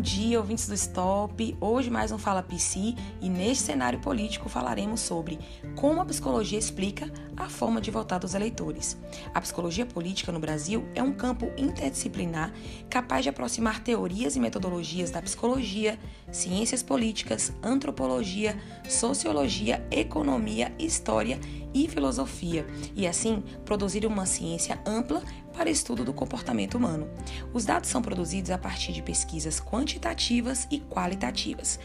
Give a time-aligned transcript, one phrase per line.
[0.00, 1.58] Bom dia, ouvintes do Stop.
[1.60, 5.38] Hoje mais um Fala PC e neste cenário político falaremos sobre
[5.76, 8.96] como a psicologia explica a forma de votar dos eleitores.
[9.34, 12.50] A psicologia política no Brasil é um campo interdisciplinar
[12.88, 15.98] capaz de aproximar teorias e metodologias da psicologia,
[16.32, 18.58] ciências políticas, antropologia,
[18.88, 26.76] sociologia, economia, história e filosofia, e assim produzir uma ciência ampla para estudo do comportamento
[26.76, 27.08] humano.
[27.52, 31.78] Os dados são produzidos a partir de pesquisas quantitativas e qualitativas.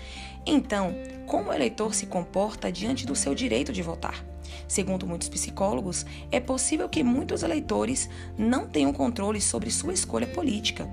[0.45, 0.93] Então,
[1.25, 4.23] como o eleitor se comporta diante do seu direito de votar?
[4.67, 10.87] Segundo muitos psicólogos, é possível que muitos eleitores não tenham controle sobre sua escolha política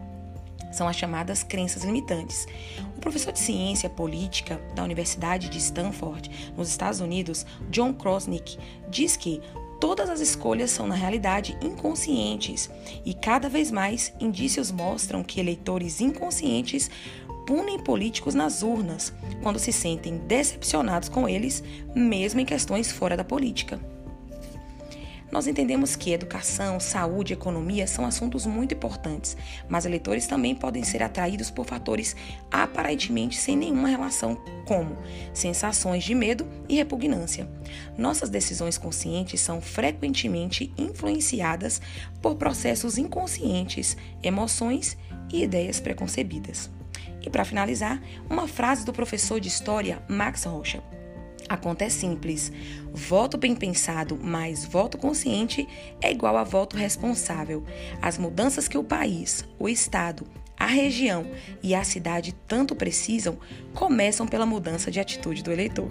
[0.71, 2.47] são as chamadas crenças limitantes.
[2.97, 9.16] O professor de ciência política da Universidade de Stanford, nos Estados Unidos, John Krosnick, diz
[9.16, 9.41] que
[9.80, 12.71] todas as escolhas são, na realidade, inconscientes
[13.05, 16.91] e cada vez mais indícios mostram que eleitores inconscientes
[17.47, 21.63] punem políticos nas urnas quando se sentem decepcionados com eles,
[21.95, 23.80] mesmo em questões fora da política.
[25.33, 29.35] Nós entendemos que educação, saúde e economia são assuntos muito importantes,
[29.66, 32.15] mas eleitores também podem ser atraídos por fatores
[32.51, 34.95] aparentemente sem nenhuma relação, como
[35.33, 37.49] sensações de medo e repugnância.
[37.97, 41.80] Nossas decisões conscientes são frequentemente influenciadas
[42.21, 44.99] por processos inconscientes, emoções
[45.33, 46.71] e ideias preconcebidas.
[47.23, 50.83] E para finalizar, uma frase do professor de história Max Rocha.
[51.52, 52.50] A conta é simples.
[52.95, 55.68] Voto bem pensado mais voto consciente
[56.00, 57.62] é igual a voto responsável.
[58.00, 60.26] As mudanças que o país, o Estado,
[60.58, 61.26] a região
[61.62, 63.38] e a cidade tanto precisam
[63.74, 65.91] começam pela mudança de atitude do eleitor.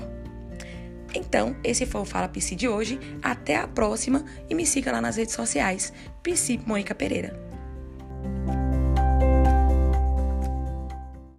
[1.13, 2.99] Então, esse foi o Fala PC de hoje.
[3.21, 5.93] Até a próxima e me siga lá nas redes sociais.
[6.23, 7.50] PC Mônica Pereira.